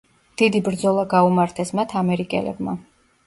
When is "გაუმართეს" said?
1.11-1.73